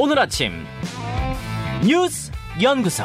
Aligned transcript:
오늘 0.00 0.16
아침 0.20 0.52
뉴스 1.84 2.30
연구소. 2.62 3.02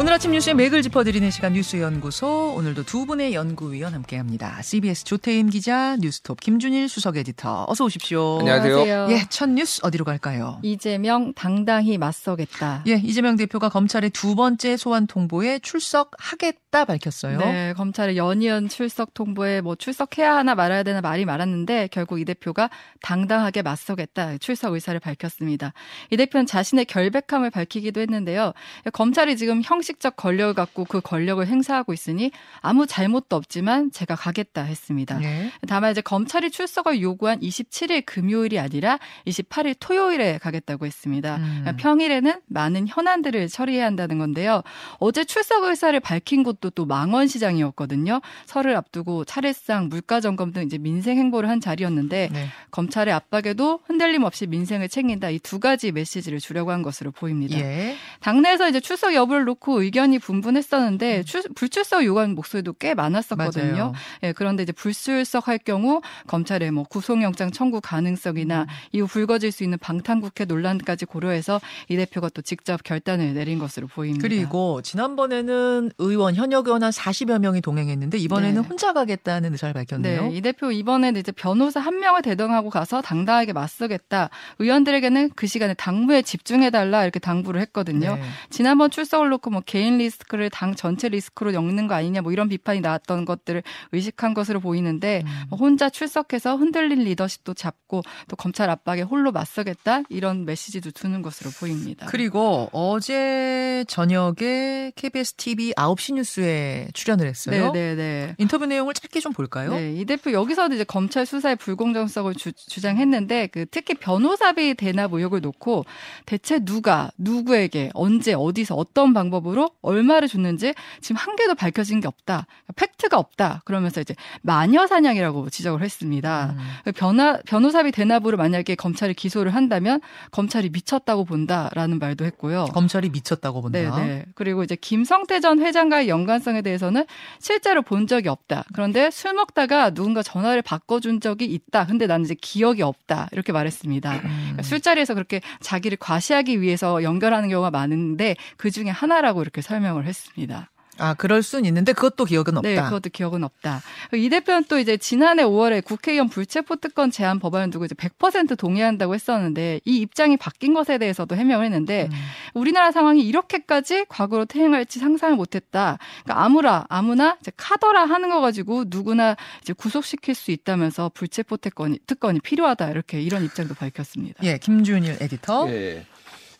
오늘 0.00 0.12
아침 0.12 0.32
뉴스의 0.32 0.56
맥을 0.56 0.82
짚어드리는 0.82 1.30
시간 1.30 1.52
뉴스 1.52 1.80
연구소 1.80 2.54
오늘도 2.56 2.82
두 2.82 3.06
분의 3.06 3.34
연구위원 3.34 3.94
함께합니다. 3.94 4.60
CBS 4.62 5.04
조태임 5.04 5.48
기자, 5.48 5.96
뉴스톱 6.00 6.40
김준일 6.40 6.88
수석 6.88 7.16
에디터 7.16 7.66
어서 7.68 7.84
오십시오. 7.84 8.40
안녕하세요. 8.40 9.06
예, 9.10 9.24
첫 9.30 9.48
뉴스 9.48 9.78
어디로 9.84 10.04
갈까요? 10.04 10.58
이재명 10.64 11.32
당당히 11.34 11.96
맞서겠다. 11.96 12.82
예, 12.88 12.94
이재명 12.94 13.36
대표가 13.36 13.68
검찰의 13.68 14.10
두 14.10 14.34
번째 14.34 14.76
소환 14.76 15.06
통보에 15.06 15.60
출석하겠다 15.60 16.63
밝혔어요. 16.84 17.38
네, 17.38 17.72
검찰의 17.74 18.16
연이은 18.16 18.68
출석 18.68 19.14
통보에 19.14 19.60
뭐 19.60 19.76
출석해야 19.76 20.34
하나 20.34 20.56
말아야 20.56 20.82
되나 20.82 21.00
말이 21.00 21.24
많았는데 21.24 21.88
결국 21.92 22.18
이 22.18 22.24
대표가 22.24 22.70
당당하게 23.00 23.62
맞서겠다 23.62 24.38
출석 24.38 24.72
의사를 24.74 24.98
밝혔습니다. 24.98 25.72
이 26.10 26.16
대표는 26.16 26.46
자신의 26.46 26.86
결백함을 26.86 27.50
밝히기도 27.50 28.00
했는데요. 28.00 28.52
검찰이 28.92 29.36
지금 29.36 29.62
형식적 29.62 30.16
권력을 30.16 30.54
갖고 30.54 30.84
그 30.84 31.00
권력을 31.00 31.46
행사하고 31.46 31.92
있으니 31.92 32.32
아무 32.60 32.86
잘못도 32.86 33.36
없지만 33.36 33.92
제가 33.92 34.16
가겠다 34.16 34.62
했습니다. 34.62 35.22
예. 35.22 35.52
다만 35.68 35.92
이제 35.92 36.00
검찰이 36.00 36.50
출석을 36.50 37.00
요구한 37.00 37.38
27일 37.40 38.04
금요일이 38.04 38.58
아니라 38.58 38.98
28일 39.26 39.76
토요일에 39.78 40.38
가겠다고 40.38 40.86
했습니다. 40.86 41.36
음. 41.36 41.76
평일에는 41.78 42.40
많은 42.46 42.88
현안들을 42.88 43.48
처리해야 43.48 43.84
한다는 43.84 44.18
건데요. 44.18 44.62
어제 44.98 45.24
출석 45.24 45.64
의사를 45.64 45.98
밝힌 46.00 46.42
곳도 46.42 46.63
또 46.70 46.84
망원시장이었거든요. 46.86 48.20
설을 48.46 48.76
앞두고 48.76 49.24
차례상, 49.24 49.88
물가 49.88 50.20
점검 50.20 50.52
등 50.52 50.62
이제 50.62 50.78
민생 50.78 51.18
행보를 51.18 51.48
한 51.48 51.60
자리였는데 51.60 52.30
네. 52.32 52.46
검찰의 52.70 53.12
압박에도 53.14 53.80
흔들림 53.86 54.24
없이 54.24 54.46
민생을 54.46 54.88
챙긴다 54.88 55.30
이 55.30 55.38
두 55.44 55.60
가지 55.60 55.92
메시지를 55.92 56.38
주려고 56.40 56.70
한 56.70 56.82
것으로 56.82 57.10
보입니다. 57.10 57.58
예. 57.58 57.96
당내에서 58.20 58.68
이제 58.68 58.80
출석 58.80 59.14
여부를 59.14 59.44
놓고 59.44 59.82
의견이 59.82 60.18
분분했었는데 60.18 61.24
출- 61.24 61.42
불출석 61.54 62.04
요구하는 62.04 62.34
목소리도 62.34 62.74
꽤 62.74 62.94
많았었거든요. 62.94 63.92
음. 63.94 64.26
예, 64.26 64.32
그런데 64.32 64.62
이제 64.62 64.72
불출석할 64.72 65.58
경우 65.58 66.00
검찰의 66.26 66.70
뭐 66.70 66.84
구속영장 66.84 67.50
청구 67.50 67.78
음. 67.78 67.80
가능성이나 67.82 68.66
이후 68.92 69.06
불거질 69.06 69.52
수 69.52 69.64
있는 69.64 69.76
방탄국회 69.78 70.46
논란까지 70.46 71.04
고려해서 71.04 71.60
이 71.88 71.96
대표가 71.96 72.28
또 72.30 72.40
직접 72.42 72.82
결단을 72.82 73.34
내린 73.34 73.58
것으로 73.58 73.86
보입니다. 73.86 74.22
그리고 74.22 74.80
지난번에는 74.82 75.90
의원 75.98 76.34
현역 76.36 76.53
의원 76.58 76.82
한 76.82 76.90
40여 76.90 77.38
명이 77.38 77.60
동행했는데 77.60 78.18
이번에는 78.18 78.62
네. 78.62 78.68
혼자 78.68 78.92
가겠다는 78.92 79.52
의사를 79.52 79.72
밝혔네요. 79.72 80.28
네, 80.28 80.36
이 80.36 80.40
대표 80.40 80.70
이번에는 80.70 81.20
이제 81.20 81.32
변호사 81.32 81.80
한 81.80 81.98
명을 82.00 82.22
대동하고 82.22 82.70
가서 82.70 83.00
당당하게 83.02 83.52
맞서겠다. 83.52 84.30
의원들에게는 84.58 85.30
그 85.34 85.46
시간에 85.46 85.74
당무에 85.74 86.22
집중해달라 86.22 87.02
이렇게 87.04 87.18
당부를 87.18 87.60
했거든요. 87.62 88.16
네. 88.16 88.22
지난번 88.50 88.90
출석을 88.90 89.28
놓고 89.30 89.50
뭐 89.50 89.62
개인 89.64 89.98
리스크를 89.98 90.50
당 90.50 90.74
전체 90.74 91.08
리스크로 91.08 91.54
엮는 91.54 91.86
거 91.86 91.94
아니냐 91.94 92.22
뭐 92.22 92.32
이런 92.32 92.48
비판이 92.48 92.80
나왔던 92.80 93.24
것들을 93.24 93.62
의식한 93.92 94.34
것으로 94.34 94.60
보이는데 94.60 95.22
음. 95.24 95.44
뭐 95.50 95.58
혼자 95.58 95.88
출석해서 95.88 96.56
흔들린 96.56 97.00
리더십도 97.00 97.54
잡고 97.54 98.02
또 98.28 98.36
검찰 98.36 98.70
압박에 98.70 99.02
홀로 99.02 99.32
맞서겠다 99.32 100.02
이런 100.08 100.44
메시지도 100.44 100.90
주는 100.90 101.22
것으로 101.22 101.50
보입니다. 101.50 102.06
그리고 102.06 102.68
어제 102.72 103.84
저녁에 103.88 104.92
KBS 104.96 105.34
TV 105.34 105.72
9시 105.74 106.14
뉴스 106.14 106.40
에 106.44 106.88
출연을 106.92 107.26
했어요. 107.26 107.72
네, 107.72 107.94
네, 107.94 107.94
네. 107.94 108.34
인터뷰 108.38 108.66
내용을 108.66 108.94
짧게 108.94 109.20
좀 109.20 109.32
볼까요? 109.32 109.70
네, 109.70 109.94
이 109.94 110.04
대표 110.04 110.32
여기서도 110.32 110.74
이제 110.74 110.84
검찰 110.84 111.26
수사의 111.26 111.56
불공정성을 111.56 112.34
주, 112.34 112.52
장했는데 112.80 113.48
그 113.48 113.66
특히 113.70 113.94
변호사비 113.94 114.74
대납 114.74 115.12
의혹을 115.14 115.40
놓고 115.40 115.84
대체 116.26 116.58
누가 116.58 117.10
누구에게 117.18 117.90
언제 117.94 118.34
어디서 118.34 118.74
어떤 118.74 119.14
방법으로 119.14 119.70
얼마를 119.82 120.28
줬는지 120.28 120.74
지금 121.00 121.16
한 121.16 121.36
개도 121.36 121.54
밝혀진 121.54 122.00
게 122.00 122.08
없다. 122.08 122.46
팩트가 122.76 123.18
없다. 123.18 123.62
그러면서 123.64 124.00
이제 124.00 124.14
마녀 124.42 124.86
사냥이라고 124.86 125.50
지적을 125.50 125.82
했습니다. 125.82 126.54
음. 126.56 126.92
변화, 126.92 127.38
변호사비 127.46 127.92
대납으로 127.92 128.36
만약에 128.36 128.74
검찰이 128.74 129.14
기소를 129.14 129.54
한다면 129.54 130.00
검찰이 130.30 130.70
미쳤다고 130.70 131.24
본다라는 131.24 131.98
말도 131.98 132.24
했고요. 132.24 132.66
검찰이 132.72 133.10
미쳤다고 133.10 133.62
본다. 133.62 133.78
네, 133.78 133.90
네. 133.90 134.24
그리고 134.34 134.62
이제 134.62 134.76
김성태 134.76 135.40
전 135.40 135.60
회장과의 135.60 136.08
연관 136.08 136.33
성에 136.40 136.62
대해서는 136.62 137.04
실제로 137.38 137.82
본 137.82 138.06
적이 138.06 138.28
없다. 138.28 138.64
그런데 138.72 139.10
술 139.10 139.34
먹다가 139.34 139.90
누군가 139.90 140.22
전화를 140.22 140.62
바꿔준 140.62 141.20
적이 141.20 141.46
있다. 141.46 141.86
근데 141.86 142.06
나는 142.06 142.24
이제 142.24 142.34
기억이 142.40 142.82
없다. 142.82 143.28
이렇게 143.32 143.52
말했습니다. 143.52 144.12
음. 144.12 144.20
그러니까 144.20 144.62
술자리에서 144.62 145.14
그렇게 145.14 145.40
자기를 145.60 145.98
과시하기 145.98 146.60
위해서 146.60 147.02
연결하는 147.02 147.48
경우가 147.48 147.70
많은데 147.70 148.36
그 148.56 148.70
중에 148.70 148.90
하나라고 148.90 149.42
이렇게 149.42 149.62
설명을 149.62 150.06
했습니다. 150.06 150.70
아, 150.98 151.14
그럴 151.14 151.42
순 151.42 151.64
있는데 151.64 151.92
그것도 151.92 152.24
기억은 152.24 152.56
없다. 152.58 152.68
네, 152.68 152.76
그것도 152.76 153.10
기억은 153.10 153.44
없다. 153.44 153.82
이 154.14 154.28
대표는 154.28 154.64
또 154.68 154.78
이제 154.78 154.96
지난해 154.96 155.42
5월에 155.42 155.84
국회의원 155.84 156.28
불체포 156.28 156.76
특권 156.76 157.10
제한 157.10 157.38
법안을 157.38 157.70
두고 157.70 157.84
이제 157.84 157.94
100% 157.94 158.56
동의한다고 158.56 159.14
했었는데 159.14 159.80
이 159.84 159.98
입장이 159.98 160.36
바뀐 160.36 160.74
것에 160.74 160.98
대해서도 160.98 161.36
해명을 161.36 161.64
했는데 161.66 162.08
음. 162.10 162.16
우리나라 162.54 162.92
상황이 162.92 163.22
이렇게까지 163.22 164.06
과거로 164.08 164.44
퇴행할지 164.44 164.98
상상을 164.98 165.36
못했다. 165.36 165.98
그러니까 166.22 166.44
아무라 166.44 166.84
아무나 166.88 167.36
이제 167.40 167.50
카더라 167.56 168.04
하는 168.04 168.30
거 168.30 168.40
가지고 168.40 168.84
누구나 168.88 169.36
이제 169.62 169.72
구속시킬 169.72 170.34
수 170.34 170.50
있다면서 170.50 171.10
불체포 171.14 171.56
특권이 171.56 171.98
특권이 172.06 172.40
필요하다 172.40 172.90
이렇게 172.90 173.20
이런 173.20 173.44
입장도 173.44 173.74
밝혔습니다. 173.74 174.44
예, 174.44 174.58
김준일 174.58 175.18
에디터. 175.20 175.70
예. 175.70 176.06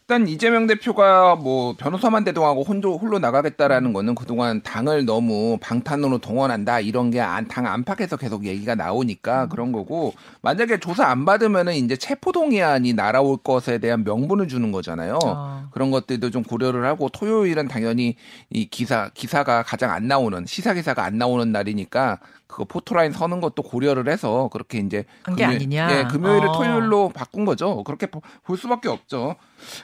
일단 0.07 0.29
이재명 0.29 0.67
대표가 0.67 1.35
뭐 1.35 1.75
변호사만 1.79 2.25
대동하고 2.25 2.63
홀로, 2.63 2.99
홀로 2.99 3.19
나가겠다라는 3.19 3.95
거는 3.95 4.15
그동안 4.15 4.61
당을 4.63 5.07
너무 5.07 5.57
방탄으로 5.63 6.19
동원한다 6.19 6.81
이런 6.81 7.11
게 7.11 7.21
당 7.49 7.67
안팎에서 7.67 8.19
계속 8.19 8.45
얘기가 8.45 8.75
나오니까 8.75 9.47
그런 9.49 9.73
거고 9.73 10.13
만약에 10.43 10.79
조사 10.79 11.07
안 11.07 11.25
받으면은 11.25 11.73
이제 11.77 11.97
체포동의안이 11.97 12.93
날아올 12.93 13.39
것에 13.39 13.79
대한 13.79 14.05
명분을 14.05 14.47
주는 14.47 14.71
거잖아요. 14.73 15.19
아. 15.25 15.69
그런 15.71 15.91
것들도 15.91 16.31
좀 16.31 16.43
고려를 16.43 16.85
하고 16.85 17.09
토요일은 17.09 17.69
당연히 17.69 18.17
이 18.51 18.67
기사 18.69 19.09
기사가 19.15 19.63
가장 19.63 19.91
안 19.91 20.07
나오는 20.07 20.45
시사 20.47 20.75
기사가 20.75 21.03
안 21.03 21.17
나오는 21.17 21.51
날이니까 21.51 22.19
그거 22.55 22.65
포토라인 22.67 23.11
서는 23.11 23.41
것도 23.41 23.65
고려를 23.65 24.07
해서 24.09 24.49
그렇게 24.53 24.79
이제 24.79 25.05
한게 25.25 25.45
아니냐? 25.45 25.89
예, 25.99 26.05
금요일을 26.05 26.47
어. 26.51 26.53
토요일로 26.53 27.09
바꾼 27.09 27.45
거죠. 27.45 27.83
그렇게 27.83 28.07
보- 28.07 28.23
볼 28.45 28.57
수밖에 28.57 28.89
없죠. 28.89 29.35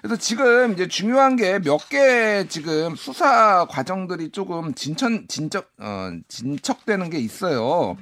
그래서 0.00 0.14
지금 0.16 0.72
이제 0.72 0.86
중요한 0.86 1.34
게 1.34 1.58
몇 1.58 1.88
개 1.88 2.46
지금 2.48 2.94
수사 2.94 3.66
과정들이 3.68 4.30
조금 4.30 4.72
진천 4.74 5.26
진적 5.26 5.72
어 5.80 6.10
진척되는 6.28 7.10
게 7.10 7.18
있어요. 7.18 7.96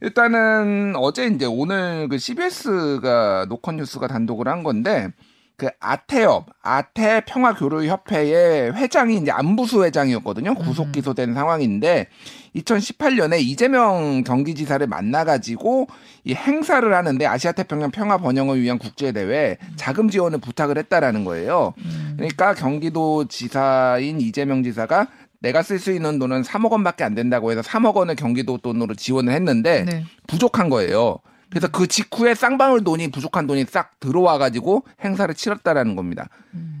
일단은 0.00 0.94
어제 0.96 1.26
이제 1.26 1.46
오늘 1.46 2.08
그 2.08 2.18
CBS가 2.18 3.46
노컷 3.48 3.76
뉴스가 3.76 4.08
단독을 4.08 4.48
한 4.48 4.64
건데 4.64 5.08
그 5.56 5.68
아태협 5.78 6.46
아태 6.62 7.22
평화교류협회의 7.26 8.72
회장이 8.74 9.16
이제 9.18 9.30
안부수 9.30 9.84
회장이었거든요. 9.84 10.54
구속 10.54 10.90
기소된 10.90 11.34
상황인데 11.34 12.08
2018년에 12.56 13.40
이재명 13.40 14.24
경기지사를 14.24 14.86
만나가지고 14.86 15.88
이 16.24 16.34
행사를 16.34 16.92
하는데 16.92 17.26
아시아태평양 17.26 17.90
평화 17.90 18.18
번영을 18.18 18.60
위한 18.60 18.78
국제대회 18.78 19.58
자금 19.76 20.10
지원을 20.10 20.38
부탁을 20.38 20.78
했다라는 20.78 21.24
거예요. 21.24 21.74
그러니까 22.16 22.54
경기도 22.54 23.26
지사인 23.28 24.20
이재명 24.20 24.62
지사가 24.62 25.08
내가 25.40 25.62
쓸 25.62 25.78
수 25.78 25.92
있는 25.92 26.18
돈은 26.18 26.42
3억 26.42 26.70
원밖에 26.70 27.02
안 27.02 27.14
된다고 27.14 27.50
해서 27.50 27.62
3억 27.62 27.94
원을 27.94 28.14
경기도 28.14 28.58
돈으로 28.58 28.94
지원을 28.94 29.32
했는데 29.32 29.84
네. 29.84 30.04
부족한 30.26 30.68
거예요. 30.68 31.18
그래서 31.50 31.68
그 31.68 31.86
직후에 31.86 32.34
쌍방울 32.34 32.84
돈이 32.84 33.10
부족한 33.10 33.46
돈이 33.46 33.64
싹 33.68 33.98
들어와 33.98 34.38
가지고 34.38 34.84
행사를 35.04 35.32
치렀다라는 35.34 35.96
겁니다. 35.96 36.28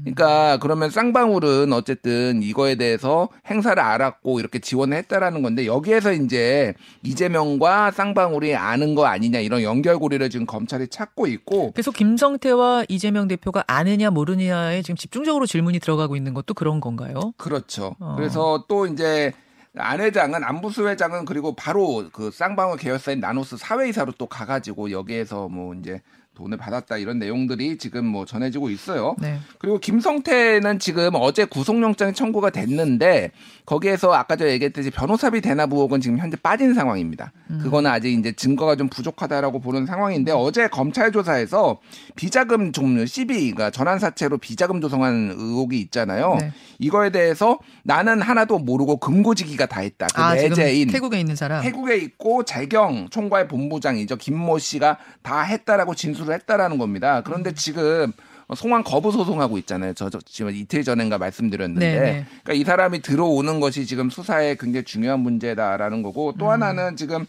그러니까 0.02 0.58
그러면 0.62 0.90
쌍방울은 0.90 1.72
어쨌든 1.72 2.42
이거에 2.42 2.76
대해서 2.76 3.28
행사를 3.46 3.80
알았고 3.80 4.40
이렇게 4.40 4.58
지원을 4.58 4.96
했다라는 4.98 5.42
건데 5.42 5.66
여기에서 5.66 6.12
이제 6.12 6.74
이재명과 7.02 7.90
쌍방울이 7.90 8.54
아는 8.54 8.94
거 8.94 9.06
아니냐 9.06 9.40
이런 9.40 9.62
연결고리를 9.62 10.28
지금 10.30 10.46
검찰이 10.46 10.88
찾고 10.88 11.26
있고 11.26 11.72
그래서 11.72 11.90
김성태와 11.90 12.84
이재명 12.88 13.28
대표가 13.28 13.64
아느냐 13.66 14.10
모르느냐에 14.10 14.82
지금 14.82 14.96
집중적으로 14.96 15.46
질문이 15.46 15.80
들어가고 15.80 16.16
있는 16.16 16.32
것도 16.32 16.54
그런 16.54 16.80
건가요? 16.80 17.32
그렇죠. 17.36 17.96
어. 17.98 18.14
그래서 18.16 18.64
또 18.68 18.86
이제 18.86 19.32
안 19.76 20.00
회장은 20.00 20.42
안부수 20.42 20.88
회장은 20.88 21.24
그리고 21.24 21.54
바로 21.54 22.08
그 22.12 22.30
쌍방울 22.30 22.78
계열사인 22.78 23.20
나노스 23.20 23.56
사회이사로 23.56 24.12
또 24.18 24.26
가가지고 24.26 24.90
여기에서 24.90 25.48
뭐 25.48 25.74
이제 25.74 26.00
돈을 26.40 26.56
받았다 26.56 26.96
이런 26.96 27.18
내용들이 27.18 27.76
지금 27.76 28.06
뭐 28.06 28.24
전해지고 28.24 28.70
있어요. 28.70 29.14
네. 29.18 29.38
그리고 29.58 29.78
김성태는 29.78 30.78
지금 30.78 31.10
어제 31.14 31.44
구속영장이 31.44 32.14
청구가 32.14 32.50
됐는데 32.50 33.32
거기에서 33.66 34.14
아까 34.14 34.36
저 34.36 34.48
얘기했듯이 34.48 34.90
변호사비 34.90 35.42
대납 35.42 35.72
의혹은 35.72 36.00
지금 36.00 36.18
현재 36.18 36.36
빠진 36.42 36.72
상황입니다. 36.72 37.32
음. 37.50 37.60
그거는 37.62 37.90
아직 37.90 38.12
이제 38.12 38.32
증거가 38.32 38.74
좀 38.74 38.88
부족하다라고 38.88 39.60
보는 39.60 39.84
상황인데 39.86 40.32
어제 40.32 40.66
검찰 40.68 41.12
조사에서 41.12 41.80
비자금 42.16 42.72
좀 42.72 43.04
시비가 43.04 43.70
전환 43.70 43.98
사채로 43.98 44.38
비자금 44.38 44.80
조성한 44.80 45.34
의혹이 45.36 45.78
있잖아요. 45.82 46.36
네. 46.40 46.52
이거에 46.78 47.10
대해서 47.10 47.58
나는 47.82 48.22
하나도 48.22 48.58
모르고 48.58 48.96
금고지기가 48.96 49.66
다 49.66 49.80
했다. 49.80 50.06
그 50.14 50.22
아, 50.22 50.34
내재인 50.34 50.88
태국에 50.88 51.20
있는 51.20 51.36
사람. 51.36 51.62
태국에 51.62 51.96
있고 51.96 52.44
재경 52.44 53.08
총괄 53.10 53.46
본부장이죠 53.46 54.16
김모 54.16 54.58
씨가 54.58 54.98
다 55.22 55.42
했다라고 55.42 55.94
진술을 55.94 56.29
했다라는 56.32 56.78
겁니다. 56.78 57.18
음. 57.18 57.22
그런데 57.24 57.52
지금 57.54 58.12
송환 58.56 58.82
거부 58.82 59.12
소송하고 59.12 59.58
있잖아요. 59.58 59.94
저, 59.94 60.10
저 60.10 60.18
지금 60.24 60.54
이틀 60.54 60.82
전인가 60.82 61.18
말씀드렸는데, 61.18 61.92
네, 61.92 62.00
네. 62.00 62.26
그러니까 62.42 62.52
이 62.54 62.64
사람이 62.64 63.02
들어오는 63.02 63.60
것이 63.60 63.86
지금 63.86 64.10
수사에 64.10 64.56
굉장히 64.58 64.84
중요한 64.84 65.20
문제다라는 65.20 66.02
거고 66.02 66.34
또 66.38 66.46
음. 66.46 66.50
하나는 66.50 66.96
지금 66.96 67.26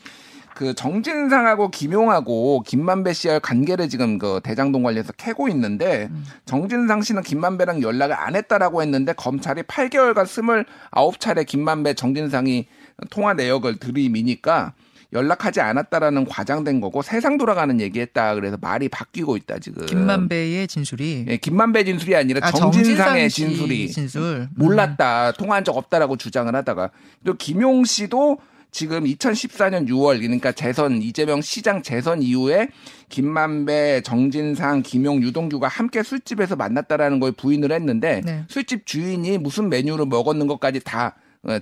그 0.56 0.74
정진상하고 0.74 1.70
김용하고 1.70 2.64
김만배 2.68 3.14
씨의 3.14 3.40
관계를 3.40 3.90
지금 3.90 4.18
그 4.18 4.42
대장동 4.44 4.84
관련해서 4.84 5.14
캐고 5.14 5.48
있는데 5.48 6.08
음. 6.12 6.26
정진상 6.46 7.02
씨는 7.02 7.24
김만배랑 7.24 7.82
연락을 7.82 8.16
안 8.16 8.36
했다라고 8.36 8.82
했는데 8.82 9.14
검찰이 9.14 9.64
8개월간 9.64 10.66
29차례 10.92 11.46
김만배 11.46 11.94
정진상이 11.94 12.68
통화 13.10 13.34
내역을 13.34 13.78
들이미니까 13.78 14.74
연락하지 15.14 15.62
않았다라는 15.62 16.26
과장된 16.26 16.80
거고 16.80 17.02
세상 17.02 17.38
돌아가는 17.38 17.80
얘기했다 17.80 18.36
그래서 18.36 18.58
말이 18.62 18.88
바뀌고 18.88 19.38
있다 19.38 19.60
지금. 19.60 19.86
김만배의 19.86 20.68
진술이 20.68 21.26
예, 21.28 21.38
김만배 21.38 21.84
진술이 21.84 22.16
아니라 22.16 22.48
아, 22.48 22.52
정진상의 22.52 23.30
진술이 23.30 23.90
진술. 23.90 24.22
음. 24.22 24.50
몰랐다 24.56 25.34
통화한 25.34 25.64
적 25.64 25.76
없다라고 25.76 26.18
주장을 26.18 26.54
하다가 26.56 26.92
그리고 27.24 27.38
김용 27.38 27.84
씨도 27.84 28.40
지금 28.72 29.04
2014년 29.04 29.88
6월 29.90 30.22
그러니까 30.22 30.54
재선 30.54 31.02
이재명 31.02 31.42
시장 31.42 31.84
재선 31.84 32.22
이후에 32.22 32.70
김만배, 33.10 34.02
정진상, 34.04 34.82
김용, 34.82 35.22
유동규가 35.22 35.68
함께 35.68 36.02
술집에서 36.02 36.56
만났다라는 36.56 37.20
걸 37.20 37.34
부인을 37.34 37.74
했는데 37.74 38.22
네. 38.24 38.46
술집 38.48 38.86
주인이 38.86 39.38
무슨 39.40 39.68
메뉴를 39.70 40.06
먹었는 40.06 40.48
것까지 40.48 40.80
다 40.80 41.08
어, 41.08 41.12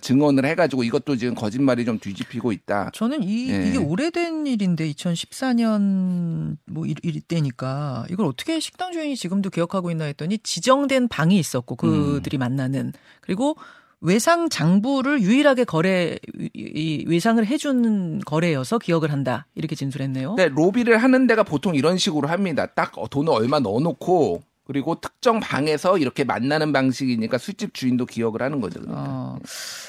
증언을 0.01 0.45
해가지고 0.45 0.83
이것도 0.83 1.15
지금 1.15 1.35
거짓말이 1.35 1.85
좀 1.85 1.99
뒤집히고 1.99 2.51
있다. 2.51 2.91
저는 2.93 3.23
이 3.23 3.49
예. 3.49 3.67
이게 3.69 3.77
오래된 3.77 4.45
일인데 4.45 4.91
2014년 4.91 6.57
뭐 6.65 6.85
일, 6.85 6.95
일 7.03 7.21
때니까 7.21 8.05
이걸 8.09 8.25
어떻게 8.25 8.59
식당 8.59 8.91
주인이 8.91 9.15
지금도 9.15 9.49
기억하고 9.49 9.89
있나 9.91 10.05
했더니 10.05 10.37
지정된 10.39 11.07
방이 11.07 11.37
있었고 11.39 11.75
그들이 11.75 12.37
음. 12.37 12.39
만나는 12.39 12.93
그리고 13.21 13.55
외상 14.01 14.47
장부를 14.49 15.21
유일하게 15.21 15.65
거래 15.65 16.17
이- 16.37 16.49
이 16.55 17.05
외상을 17.07 17.45
해주는 17.45 18.19
거래여서 18.25 18.79
기억을 18.79 19.11
한다 19.11 19.45
이렇게 19.55 19.75
진술했네요. 19.75 20.35
근데 20.35 20.47
로비를 20.53 20.97
하는 20.97 21.27
데가 21.27 21.43
보통 21.43 21.75
이런 21.75 21.97
식으로 21.97 22.27
합니다. 22.29 22.65
딱 22.65 22.93
돈을 23.09 23.31
얼마 23.33 23.59
넣어놓고 23.59 24.41
그리고 24.69 25.01
특정 25.01 25.39
방에서 25.39 25.97
이렇게 25.97 26.23
만나는 26.23 26.71
방식이니까 26.71 27.39
술집 27.39 27.73
주인도 27.73 28.05
기억을 28.05 28.43
하는 28.43 28.61
거죠. 28.61 28.79
그러니까. 28.79 29.03
어, 29.03 29.39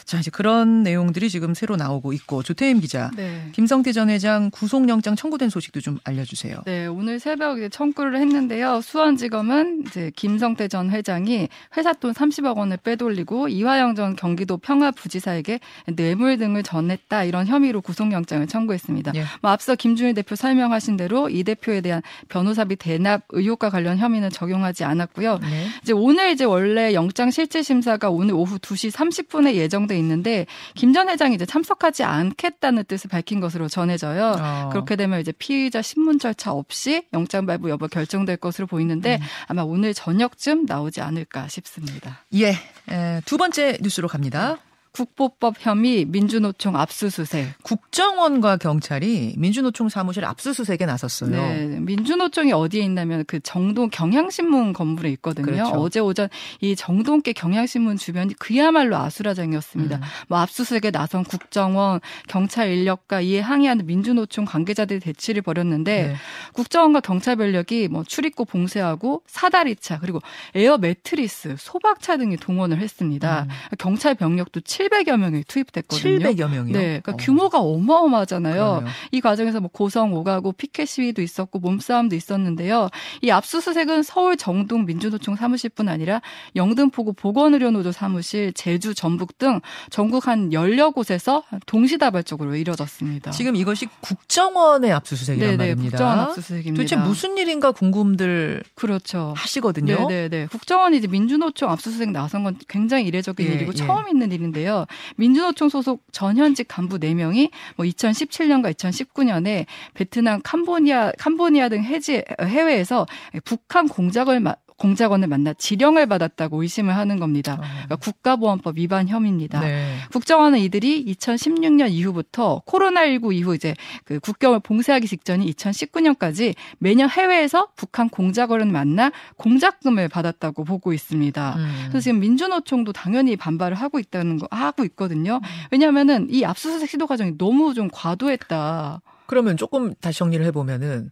자 0.06 0.19
이제 0.19 0.31
그런 0.31 0.82
내용들이 0.82 1.29
지금 1.29 1.53
새로 1.53 1.77
나오고 1.77 2.15
있고 2.15 2.43
조태임 2.43 2.81
기자, 2.81 3.11
네. 3.15 3.50
김성태 3.53 3.93
전 3.93 4.09
회장 4.09 4.49
구속영장 4.50 5.17
청구된 5.17 5.50
소식도 5.50 5.82
좀 5.82 5.99
알려주세요. 6.05 6.62
네, 6.65 6.87
오늘 6.87 7.21
새벽 7.21 7.61
에 7.61 7.69
청구를 7.69 8.17
했는데요. 8.17 8.81
수원지검은 8.81 9.85
이제 9.87 10.11
김성태 10.17 10.69
전 10.69 10.88
회장이 10.88 11.50
회사 11.77 11.93
돈 11.93 12.15
30억 12.15 12.56
원을 12.56 12.79
빼돌리고 12.79 13.49
이화영 13.49 13.97
전 13.97 14.17
경기도 14.17 14.56
평화부지사에게 14.56 15.61
뇌물 15.94 16.38
등을 16.38 16.62
전했다 16.62 17.25
이런 17.25 17.47
혐의로 17.47 17.82
구속영장을 17.82 18.47
청구했습니다. 18.47 19.12
예. 19.15 19.25
뭐 19.43 19.50
앞서 19.50 19.75
김준일 19.75 20.15
대표 20.15 20.37
설명하신 20.37 20.97
대로 20.97 21.29
이 21.29 21.44
대표에 21.44 21.82
대한 21.82 22.00
변호사비 22.31 22.77
대납 22.77 23.25
의혹과 23.29 23.69
관련 23.69 23.99
혐의는 23.99 24.31
적용하 24.31 24.69
지 24.72 24.84
않았고요. 24.84 25.38
네. 25.38 25.67
이제 25.82 25.93
오늘 25.93 26.31
이제 26.31 26.44
원래 26.44 26.94
영장 26.94 27.31
실질 27.31 27.64
심사가 27.64 28.11
오늘 28.11 28.34
오후 28.34 28.58
2시 28.58 28.93
30분에 28.93 29.55
예정돼 29.55 29.99
있는데 29.99 30.46
김 30.75 30.90
전 30.90 31.08
회장이 31.08 31.37
이제 31.37 31.46
참석하지 31.46 32.02
않겠다는 32.02 32.84
뜻을 32.84 33.08
밝힌 33.11 33.38
것으로 33.40 33.69
전해져요. 33.69 34.37
어. 34.40 34.69
그렇게 34.72 34.96
되면 34.96 35.20
이제 35.20 35.32
피의자 35.32 35.82
신문 35.82 36.19
절차 36.19 36.52
없이 36.52 37.05
영장 37.12 37.46
발부 37.46 37.70
여부 37.70 37.87
결정될 37.87 38.37
것으로 38.38 38.67
보이는데 38.67 39.19
음. 39.20 39.26
아마 39.46 39.62
오늘 39.62 39.94
저녁쯤 39.94 40.67
나오지 40.67 41.00
않을까 41.00 41.46
싶습니다. 41.49 42.25
예, 42.34 42.56
에, 42.90 43.20
두 43.25 43.37
번째 43.37 43.78
뉴스로 43.81 44.08
갑니다. 44.08 44.58
국보법 44.92 45.56
혐의 45.60 46.04
민주노총 46.06 46.76
압수수색. 46.76 47.62
국정원과 47.62 48.56
경찰이 48.56 49.34
민주노총 49.37 49.88
사무실 49.90 50.25
압수수색에 50.25 50.87
나섰어요. 50.87 51.31
네, 51.31 51.66
민주노총이 51.81 52.52
어디에 52.52 52.82
있냐면 52.84 53.25
그 53.26 53.40
정동 53.40 53.90
경향신문 53.90 54.72
건물에 54.72 55.10
있거든요. 55.12 55.44
그렇죠. 55.44 55.70
어제 55.72 56.00
오전 56.00 56.28
이 56.60 56.75
정동길 56.75 57.34
경향신문 57.34 57.98
주변이 57.98 58.34
그야말로 58.34 58.96
아수라장이었습니다. 58.96 59.96
음. 59.96 60.02
뭐 60.28 60.38
압수수색에 60.38 60.90
나선 60.90 61.25
국정원, 61.25 62.00
경찰 62.26 62.70
인력과 62.70 63.20
이에 63.20 63.40
항의하는 63.40 63.86
민주노총 63.86 64.44
관계자들이 64.44 65.00
대치를 65.00 65.43
벌였는데 65.43 66.08
네. 66.08 66.14
국정원과 66.54 67.00
경찰 67.00 67.36
전력이 67.50 67.88
뭐 67.88 68.04
출입구 68.04 68.44
봉쇄하고 68.44 69.22
사다리차 69.26 69.98
그리고 69.98 70.20
에어 70.54 70.78
매트리스, 70.78 71.56
소방차 71.58 72.17
등이 72.16 72.36
동원을 72.36 72.78
했습니다. 72.78 73.43
음. 73.43 73.76
경찰 73.78 74.14
병력도 74.14 74.60
700여 74.81 75.17
명이 75.17 75.44
투입됐거든요. 75.47 76.19
700여 76.19 76.50
명이요. 76.50 76.73
네, 76.73 77.00
그러니까 77.03 77.12
어. 77.12 77.17
규모가 77.17 77.61
어마어마하잖아요. 77.61 78.55
그러네요. 78.55 78.91
이 79.11 79.21
과정에서 79.21 79.61
뭐 79.61 79.71
고성 79.73 80.15
오가고 80.15 80.53
피켓 80.53 80.88
시위도 80.88 81.23
있었고 81.23 81.59
몸싸움도 81.59 82.17
있었는데요. 82.17 82.88
이 83.23 83.31
압수수색은 83.31 84.03
서울 84.03 84.37
정동 84.37 84.87
민주노총 84.87 85.37
사무실뿐 85.37 85.88
아니라 85.88 86.23
영등포구 86.56 87.12
보건의료노조 87.15 87.93
사무실, 87.93 88.53
제주, 88.53 88.94
전북 88.94 89.38
등 89.38 89.61
전국 89.91 90.27
한 90.27 90.53
열여 90.53 90.91
곳에서 90.91 91.43
동시다발적으로 91.67 92.56
이뤄졌습니다. 92.56 93.31
지금 93.31 93.56
이것이 93.56 93.87
국정원의 94.00 94.93
압수수색이란 94.93 95.50
네네 95.50 95.56
말입니다. 95.56 95.91
국정원 95.91 96.19
압수수색입니다. 96.21 96.82
도대체 96.82 96.97
무슨 96.97 97.37
일인가 97.37 97.73
궁금들 97.73 98.62
그렇죠. 98.75 99.35
하시거든요. 99.37 100.09
네네네. 100.09 100.47
국정원이 100.47 100.97
이제 100.97 101.06
민주노총 101.06 101.71
압수수색 101.71 102.11
나선 102.11 102.44
건 102.44 102.56
굉장히 102.69 103.05
이례적인 103.05 103.47
예, 103.47 103.53
일이고 103.53 103.73
예. 103.73 103.77
처음 103.77 104.09
있는 104.09 104.32
일인데요. 104.32 104.69
민주노총 105.17 105.69
소속 105.69 106.05
전현직 106.12 106.67
간부 106.69 106.99
4명이 106.99 107.50
뭐 107.76 107.87
2017년과 107.87 108.72
2019년에 108.75 109.67
베트남, 109.94 110.41
캄보디아, 110.43 111.12
캄보디아 111.19 111.69
등 111.69 111.82
해지, 111.84 112.22
해외에서 112.41 113.06
북한 113.44 113.89
공작을 113.89 114.41
마- 114.41 114.56
공작원을 114.81 115.29
만나 115.29 115.53
지령을 115.53 116.06
받았다고 116.06 116.63
의심을 116.63 116.96
하는 116.96 117.20
겁니다. 117.20 117.55
어. 117.55 117.56
그러니까 117.58 117.96
국가보안법 117.96 118.79
위반 118.79 119.08
혐의입니다. 119.08 119.60
네. 119.60 119.96
국정원은 120.10 120.58
이들이 120.58 121.05
2016년 121.05 121.91
이후부터 121.91 122.63
코로나19 122.67 123.34
이후 123.34 123.55
이제 123.55 123.75
그 124.05 124.19
국경을 124.20 124.60
봉쇄하기 124.60 125.06
직전인 125.06 125.49
2019년까지 125.51 126.55
매년 126.79 127.10
해외에서 127.10 127.69
북한 127.77 128.08
공작원을 128.08 128.67
만나 128.67 129.13
공작금을 129.37 130.08
받았다고 130.08 130.65
보고 130.65 130.93
있습니다. 130.94 131.55
음. 131.56 131.87
그래서 131.89 132.01
지금 132.05 132.20
민주노총도 132.20 132.93
당연히 132.93 133.37
반발을 133.37 133.77
하고 133.77 133.99
있다는 133.99 134.39
거 134.39 134.49
하고 134.51 134.84
있거든요. 134.84 135.41
왜냐하면은 135.70 136.29
이 136.31 136.44
압수수색 136.44 136.89
시도 136.89 137.06
과정이 137.06 137.37
너무 137.37 137.75
좀 137.75 137.89
과도했다. 137.93 139.03
그러면 139.27 139.56
조금 139.56 139.94
다시 140.01 140.19
정리를 140.19 140.44
해보면은 140.46 141.10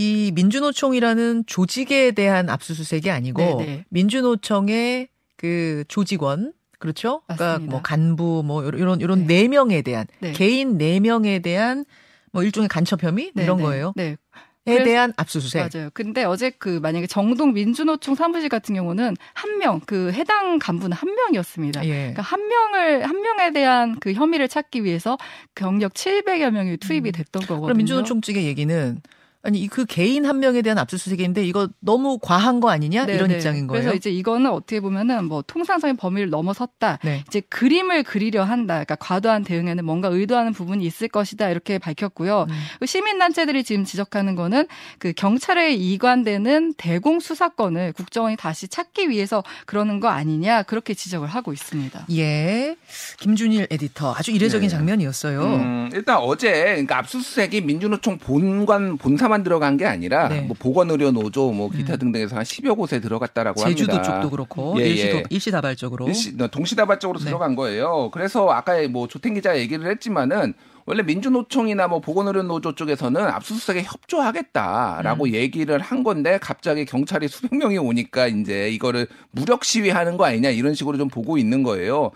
이 0.00 0.32
민주노총이라는 0.34 1.44
조직에 1.46 2.12
대한 2.12 2.48
압수수색이 2.48 3.10
아니고 3.10 3.58
네네. 3.58 3.84
민주노총의 3.90 5.08
그 5.36 5.84
조직원 5.88 6.54
그렇죠? 6.78 7.20
그러니까 7.26 7.46
맞습니다. 7.46 7.70
뭐 7.70 7.82
간부 7.82 8.42
뭐 8.46 8.64
이런 8.64 9.00
이런 9.02 9.26
네. 9.26 9.42
네 9.42 9.48
명에 9.48 9.82
대한 9.82 10.06
네. 10.20 10.32
개인 10.32 10.78
네 10.78 11.00
명에 11.00 11.40
대한 11.40 11.84
뭐 12.32 12.42
일종의 12.42 12.70
간첩 12.70 13.02
혐의 13.02 13.30
네, 13.34 13.42
이런 13.42 13.58
네. 13.58 13.62
거예요. 13.62 13.92
네, 13.94 14.16
에 14.66 14.84
대한 14.84 15.12
압수수색. 15.18 15.68
맞아요. 15.74 15.90
근데 15.92 16.24
어제 16.24 16.48
그 16.48 16.78
만약에 16.80 17.06
정동 17.06 17.52
민주노총 17.52 18.14
사무실 18.14 18.48
같은 18.48 18.74
경우는 18.74 19.16
한 19.34 19.58
명, 19.58 19.80
그 19.84 20.12
해당 20.12 20.58
간부는 20.58 20.96
한 20.96 21.14
명이었습니다. 21.14 21.84
예. 21.84 21.88
그러니까 21.88 22.22
한 22.22 22.48
명을 22.48 23.06
한 23.06 23.20
명에 23.20 23.52
대한 23.52 23.98
그 24.00 24.14
혐의를 24.14 24.48
찾기 24.48 24.84
위해서 24.84 25.18
경력 25.54 25.92
700여 25.92 26.50
명이 26.50 26.78
투입이 26.78 27.12
됐던 27.12 27.42
거거든요. 27.42 27.58
음. 27.58 27.62
그럼 27.64 27.76
민주노총 27.78 28.20
측의 28.22 28.46
얘기는 28.46 29.00
아니 29.42 29.66
그 29.68 29.86
개인 29.86 30.26
한 30.26 30.38
명에 30.38 30.60
대한 30.60 30.76
압수수색인데 30.76 31.44
이거 31.44 31.68
너무 31.80 32.18
과한 32.20 32.60
거 32.60 32.68
아니냐 32.68 33.06
네, 33.06 33.14
이런 33.14 33.28
네. 33.28 33.36
입장인 33.36 33.66
거예요. 33.66 33.82
그래서 33.82 33.96
이제 33.96 34.10
이거는 34.10 34.50
어떻게 34.50 34.80
보면은 34.80 35.24
뭐 35.24 35.42
통상적인 35.46 35.96
범위를 35.96 36.28
넘어섰다. 36.28 36.98
네. 37.02 37.24
이제 37.26 37.40
그림을 37.40 38.02
그리려 38.02 38.44
한다. 38.44 38.74
그러니까 38.74 38.96
과도한 38.96 39.44
대응에는 39.44 39.82
뭔가 39.84 40.08
의도하는 40.08 40.52
부분이 40.52 40.84
있을 40.84 41.08
것이다. 41.08 41.48
이렇게 41.48 41.78
밝혔고요. 41.78 42.46
음. 42.50 42.54
그 42.80 42.86
시민 42.86 43.18
단체들이 43.18 43.64
지금 43.64 43.84
지적하는 43.84 44.34
거는 44.34 44.66
그 44.98 45.14
경찰에 45.14 45.72
이관되는 45.72 46.74
대공 46.76 47.18
수사권을 47.18 47.94
국정원이 47.94 48.36
다시 48.36 48.68
찾기 48.68 49.08
위해서 49.08 49.42
그러는 49.64 50.00
거 50.00 50.08
아니냐 50.08 50.64
그렇게 50.64 50.92
지적을 50.92 51.28
하고 51.28 51.54
있습니다. 51.54 52.06
예, 52.12 52.76
김준일 53.18 53.68
에디터 53.70 54.12
아주 54.12 54.32
이례적인 54.32 54.68
네. 54.68 54.76
장면이었어요. 54.76 55.42
음, 55.42 55.90
일단 55.94 56.18
어제 56.18 56.50
그러니까 56.52 56.98
압수수색이 56.98 57.62
민주노총 57.62 58.18
본관 58.18 58.98
본사 58.98 59.29
만 59.30 59.42
들어간 59.42 59.76
게 59.76 59.86
아니라 59.86 60.28
네. 60.28 60.42
뭐 60.42 60.56
보건의료 60.58 61.10
노조 61.12 61.50
뭐 61.52 61.70
기타 61.70 61.94
음. 61.94 61.98
등등에서 61.98 62.36
한 62.36 62.42
10여 62.44 62.76
곳에 62.76 63.00
들어갔다라고 63.00 63.60
제주도 63.62 63.92
합니다. 63.92 64.20
쪽도 64.20 64.30
그렇고 64.30 64.74
예, 64.78 64.88
일시, 64.88 65.06
예. 65.06 65.22
일시 65.30 65.50
다발적으로. 65.50 66.06
일시, 66.06 66.36
동시다발적으로 66.36 67.18
네. 67.18 67.24
들어간 67.26 67.56
거예요. 67.56 68.10
그래서 68.12 68.48
아까 68.50 68.86
뭐 68.88 69.08
조탱 69.08 69.34
기자 69.34 69.58
얘기를 69.58 69.90
했지만은 69.90 70.54
원래 70.86 71.02
민주노총이나 71.02 71.88
뭐 71.88 72.00
보건의료 72.00 72.42
노조 72.42 72.74
쪽에서는 72.74 73.20
압수수색에 73.20 73.82
협조하겠다라고 73.82 75.24
음. 75.24 75.34
얘기를 75.34 75.78
한 75.78 76.02
건데 76.02 76.38
갑자기 76.40 76.84
경찰이 76.84 77.28
수백 77.28 77.54
명이 77.54 77.78
오니까 77.78 78.26
이제 78.26 78.68
이거를 78.70 79.06
무력 79.30 79.64
시위하는 79.64 80.16
거 80.16 80.24
아니냐 80.24 80.50
이런 80.50 80.74
식으로 80.74 80.98
좀 80.98 81.08
보고 81.08 81.38
있는 81.38 81.62
거예요. 81.62 82.10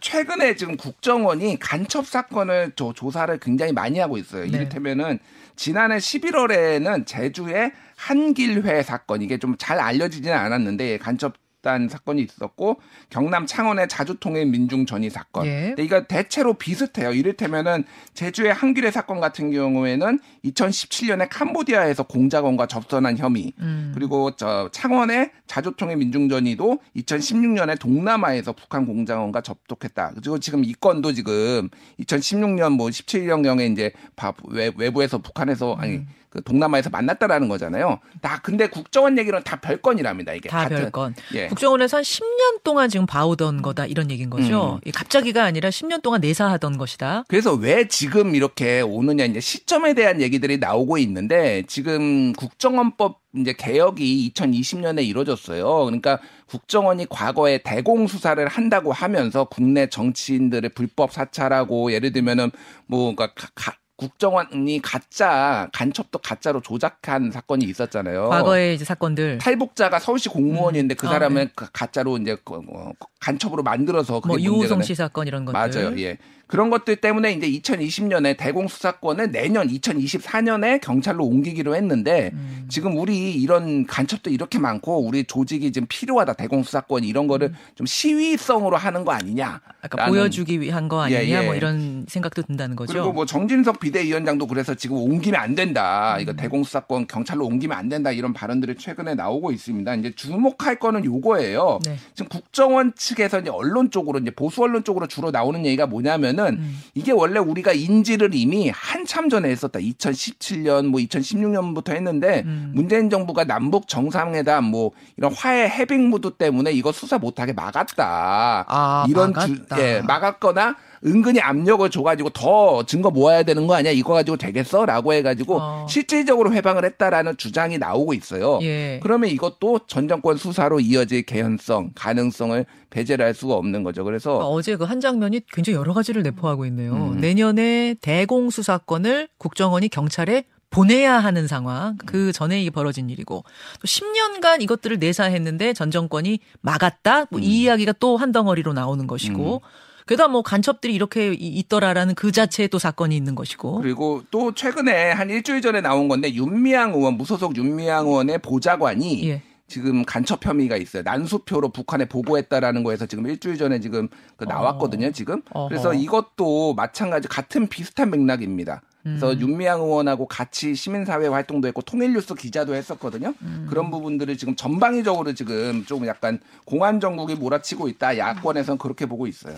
최근에 0.00 0.56
지금 0.56 0.76
국정원이 0.76 1.58
간첩 1.58 2.06
사건을 2.06 2.72
조, 2.76 2.92
조사를 2.92 3.38
굉장히 3.38 3.72
많이 3.72 3.98
하고 3.98 4.18
있어요. 4.18 4.42
네. 4.42 4.48
이를테면은 4.48 5.18
지난해 5.56 5.96
11월에는 5.98 7.06
제주의 7.06 7.72
한길회 7.96 8.82
사건 8.82 9.22
이게 9.22 9.38
좀 9.38 9.56
잘 9.58 9.78
알려지지는 9.78 10.36
않았는데 10.36 10.98
간첩 10.98 11.34
단 11.64 11.88
사건이 11.88 12.22
있었고 12.22 12.78
경남 13.08 13.46
창원의 13.46 13.88
자주통일 13.88 14.44
민중 14.46 14.84
전이 14.84 15.08
사건. 15.08 15.46
예. 15.46 15.68
근데 15.68 15.82
이거 15.82 16.04
대체로 16.04 16.52
비슷해요. 16.54 17.12
이를테면은 17.12 17.84
제주의 18.12 18.52
한길회 18.52 18.90
사건 18.90 19.18
같은 19.18 19.50
경우에는 19.50 20.20
2017년에 20.44 21.26
캄보디아에서 21.30 22.02
공작원과 22.04 22.66
접선한 22.66 23.16
혐의. 23.16 23.52
음. 23.60 23.92
그리고 23.94 24.36
저 24.36 24.68
창원의 24.72 25.30
자주통일 25.46 25.96
민중 25.96 26.28
전이도 26.28 26.78
2016년에 26.96 27.78
동남아에서 27.80 28.52
북한 28.52 28.84
공작원과 28.86 29.40
접촉했다. 29.40 30.12
그리고 30.16 30.38
지금 30.38 30.64
이 30.64 30.74
건도 30.74 31.12
지금 31.14 31.70
2016년 32.00 32.72
뭐 32.76 32.88
17년 32.88 33.42
경에 33.42 33.66
이제 33.66 33.90
바- 34.16 34.34
외- 34.48 34.70
외부에서 34.76 35.18
북한에서 35.18 35.74
아니 35.76 35.96
음. 35.96 36.08
그 36.34 36.42
동남아에서 36.42 36.90
만났다라는 36.90 37.48
거잖아요. 37.48 38.00
다 38.20 38.40
근데 38.42 38.66
국정원 38.68 39.16
얘기는 39.18 39.40
다 39.44 39.60
별건이랍니다. 39.60 40.32
이게 40.34 40.48
다 40.48 40.64
같은- 40.68 40.76
별건. 40.80 41.14
예. 41.34 41.46
국정원에서 41.46 41.98
한 41.98 42.02
10년 42.04 42.62
동안 42.64 42.88
지금 42.88 43.06
봐오던 43.06 43.62
거다 43.62 43.86
이런 43.86 44.10
얘기인 44.10 44.30
거죠. 44.30 44.74
음. 44.74 44.80
이 44.84 44.90
갑자기가 44.90 45.44
아니라 45.44 45.70
10년 45.70 46.02
동안 46.02 46.20
내사하던 46.20 46.76
것이다. 46.76 47.22
그래서 47.28 47.54
왜 47.54 47.86
지금 47.86 48.34
이렇게 48.34 48.80
오느냐 48.80 49.24
이제 49.26 49.38
시점에 49.38 49.94
대한 49.94 50.20
얘기들이 50.20 50.58
나오고 50.58 50.98
있는데 50.98 51.62
지금 51.68 52.32
국정원법 52.32 53.20
이제 53.36 53.52
개혁이 53.56 54.32
2020년에 54.34 55.04
이루어졌어요. 55.06 55.84
그러니까 55.84 56.18
국정원이 56.46 57.06
과거에 57.08 57.58
대공 57.58 58.08
수사를 58.08 58.44
한다고 58.48 58.92
하면서 58.92 59.44
국내 59.44 59.86
정치인들의 59.88 60.70
불법 60.70 61.12
사찰하고 61.12 61.92
예를 61.92 62.12
들면은 62.12 62.50
뭐 62.86 63.14
그러니까 63.14 63.32
가- 63.34 63.48
가- 63.54 63.76
국정원이 63.96 64.80
가짜 64.82 65.68
간첩도 65.72 66.18
가짜로 66.18 66.60
조작한 66.60 67.30
사건이 67.30 67.64
있었잖아요. 67.66 68.28
과거의 68.28 68.74
이제 68.74 68.84
사건들. 68.84 69.38
탈북자가 69.38 69.98
서울시 70.00 70.28
공무원인데 70.28 70.94
그 70.94 71.06
음. 71.06 71.08
아, 71.08 71.12
사람을 71.12 71.50
가- 71.54 71.68
가짜로 71.72 72.16
이제 72.18 72.36
그, 72.44 72.56
어, 72.56 72.90
간첩으로 73.20 73.62
만들어서 73.62 74.20
뭐 74.26 74.38
유호성 74.40 74.78
돼. 74.80 74.84
씨 74.84 74.94
사건 74.94 75.26
이런 75.28 75.44
것들. 75.44 75.58
맞아요. 75.58 75.98
예. 76.00 76.18
그런 76.46 76.70
것들 76.70 76.96
때문에 76.96 77.32
이제 77.32 77.50
2020년에 77.50 78.36
대공 78.36 78.68
수사권을 78.68 79.32
내년 79.32 79.68
2024년에 79.68 80.80
경찰로 80.80 81.24
옮기기로 81.24 81.74
했는데 81.74 82.30
음. 82.34 82.66
지금 82.68 82.96
우리 82.98 83.32
이런 83.32 83.86
간첩도 83.86 84.30
이렇게 84.30 84.58
많고 84.58 85.06
우리 85.06 85.24
조직이 85.24 85.72
지금 85.72 85.86
필요하다 85.88 86.34
대공 86.34 86.62
수사권 86.62 87.04
이런 87.04 87.26
거를 87.26 87.54
좀 87.74 87.86
시위성으로 87.86 88.76
하는 88.76 89.04
거 89.04 89.12
아니냐. 89.12 89.60
아까 89.80 90.06
보여주기 90.06 90.60
위한 90.60 90.88
거 90.88 91.02
아니냐 91.02 91.24
예, 91.24 91.28
예. 91.28 91.44
뭐 91.44 91.54
이런 91.54 92.06
생각도 92.08 92.42
든다는 92.42 92.76
거죠. 92.76 92.92
그리고 92.92 93.12
뭐 93.12 93.26
정진석 93.26 93.80
비대위원장도 93.80 94.46
그래서 94.46 94.74
지금 94.74 94.96
옮기면 94.96 95.40
안 95.40 95.54
된다. 95.54 96.16
음. 96.16 96.20
이거 96.20 96.32
대공 96.34 96.62
수사권 96.62 97.06
경찰로 97.06 97.46
옮기면 97.46 97.76
안 97.76 97.88
된다. 97.88 98.10
이런 98.10 98.32
발언들이 98.32 98.76
최근에 98.76 99.14
나오고 99.14 99.50
있습니다. 99.52 99.94
이제 99.94 100.14
주목할 100.14 100.78
거는 100.78 101.04
요거예요. 101.04 101.80
네. 101.84 101.96
지금 102.14 102.28
국정원 102.28 102.92
측에서 102.94 103.40
이제 103.40 103.50
언론 103.50 103.90
쪽으로 103.90 104.18
이제 104.18 104.30
보수 104.30 104.62
언론 104.62 104.84
쪽으로 104.84 105.06
주로 105.06 105.30
나오는 105.30 105.64
얘기가 105.64 105.86
뭐냐면 105.86 106.33
은 106.38 106.58
음. 106.58 106.80
이게 106.94 107.12
원래 107.12 107.38
우리가 107.38 107.72
인지를 107.72 108.30
이미 108.34 108.70
한참 108.70 109.28
전에 109.28 109.48
했었다. 109.50 109.78
2017년 109.78 110.86
뭐 110.86 111.00
2016년부터 111.00 111.92
했는데 111.92 112.42
음. 112.46 112.72
문재인 112.74 113.10
정부가 113.10 113.44
남북 113.44 113.88
정상회담 113.88 114.64
뭐 114.64 114.92
이런 115.16 115.32
화해 115.32 115.68
해빙 115.68 116.10
무드 116.10 116.32
때문에 116.32 116.72
이거 116.72 116.92
수사 116.92 117.18
못하게 117.18 117.52
막았다. 117.52 118.64
아, 118.68 119.06
이런 119.08 119.32
막았다. 119.32 119.76
주, 119.76 119.82
예, 119.82 120.02
막았거나 120.02 120.76
은근히 121.06 121.38
압력을 121.40 121.88
줘가지고 121.90 122.30
더 122.30 122.82
증거 122.86 123.10
모아야 123.10 123.42
되는 123.42 123.66
거 123.66 123.74
아니야? 123.74 123.92
이거 123.92 124.14
가지고 124.14 124.36
되겠어?라고 124.38 125.12
해가지고 125.12 125.58
어. 125.60 125.86
실질적으로 125.88 126.52
회방을 126.52 126.84
했다라는 126.86 127.36
주장이 127.36 127.76
나오고 127.78 128.14
있어요. 128.14 128.58
예. 128.62 129.00
그러면 129.02 129.28
이것도 129.28 129.80
전 129.86 130.08
정권 130.08 130.36
수사로 130.36 130.80
이어질 130.80 131.22
개연성, 131.24 131.90
가능성을 131.94 132.64
배제를 132.90 133.24
할 133.24 133.34
수가 133.34 133.54
없는 133.54 133.82
거죠. 133.82 134.02
그래서 134.04 134.38
어제 134.38 134.76
그 134.76 134.84
한 134.84 135.00
장면이 135.00 135.40
굉장히 135.52 135.76
여러 135.76 135.92
가지를 135.92 136.22
내포하고 136.22 136.64
있네요. 136.66 136.92
음. 136.94 137.20
내년에 137.20 137.96
대공 138.00 138.48
수사권을 138.50 139.28
국정원이 139.38 139.88
경찰에 139.88 140.44
보내야 140.70 141.18
하는 141.18 141.46
상황. 141.46 141.96
그 142.06 142.32
전에 142.32 142.62
이 142.62 142.70
벌어진 142.70 143.08
일이고 143.10 143.44
또 143.80 143.86
10년간 143.86 144.60
이것들을 144.62 144.98
내사했는데 144.98 145.72
전 145.72 145.90
정권이 145.90 146.40
막았다. 146.62 147.26
뭐 147.30 147.40
음. 147.40 147.42
이 147.44 147.62
이야기가 147.62 147.92
또 148.00 148.16
한 148.16 148.32
덩어리로 148.32 148.72
나오는 148.72 149.06
것이고. 149.06 149.60
게다가 150.06 150.28
뭐 150.28 150.42
간첩들이 150.42 150.94
이렇게 150.94 151.32
이- 151.32 151.58
있더라라는 151.58 152.14
그 152.14 152.30
자체의 152.32 152.68
또 152.68 152.78
사건이 152.78 153.16
있는 153.16 153.34
것이고. 153.34 153.80
그리고 153.80 154.22
또 154.30 154.52
최근에 154.54 155.12
한 155.12 155.30
일주일 155.30 155.62
전에 155.62 155.80
나온 155.80 156.08
건데 156.08 156.32
윤미향 156.32 156.92
의원 156.94 157.14
무소속 157.16 157.56
윤미향 157.56 158.06
의원의 158.06 158.38
보좌관이 158.38 159.28
예. 159.30 159.42
지금 159.66 160.04
간첩 160.04 160.44
혐의가 160.44 160.76
있어요. 160.76 161.02
난수표로 161.04 161.70
북한에 161.70 162.04
보고했다라는 162.04 162.84
거에서 162.84 163.06
지금 163.06 163.26
일주일 163.26 163.56
전에 163.56 163.80
지금 163.80 164.08
그 164.36 164.44
나왔거든요. 164.44 165.10
지금 165.12 165.40
어허. 165.54 165.68
그래서 165.68 165.94
이것도 165.94 166.74
마찬가지 166.74 167.28
같은 167.28 167.66
비슷한 167.68 168.10
맥락입니다. 168.10 168.82
그래서 169.02 169.32
음. 169.32 169.40
윤미향 169.40 169.80
의원하고 169.80 170.26
같이 170.26 170.74
시민사회 170.74 171.26
활동도 171.28 171.68
했고 171.68 171.80
통일뉴스 171.82 172.34
기자도 172.34 172.74
했었거든요. 172.74 173.34
음. 173.42 173.66
그런 173.68 173.90
부분들을 173.90 174.36
지금 174.36 174.54
전방위적으로 174.54 175.32
지금 175.34 175.84
좀 175.86 176.06
약간 176.06 176.40
공안 176.66 177.00
정국이 177.00 177.34
몰아치고 177.34 177.88
있다. 177.88 178.16
야권에서는 178.18 178.78
그렇게 178.78 179.04
보고 179.06 179.26
있어요. 179.26 179.56